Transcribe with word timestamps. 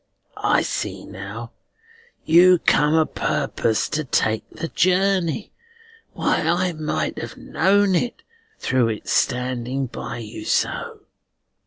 I 0.35 0.63
see 0.63 1.05
now. 1.05 1.51
You 2.25 2.57
come 2.57 2.95
o' 2.95 3.05
purpose 3.05 3.87
to 3.89 4.03
take 4.03 4.43
the 4.49 4.67
journey. 4.69 5.51
Why, 6.13 6.37
I 6.39 6.73
might 6.73 7.19
have 7.19 7.37
known 7.37 7.93
it, 7.93 8.23
through 8.57 8.87
its 8.87 9.11
standing 9.11 9.85
by 9.85 10.17
you 10.17 10.43
so." 10.43 11.01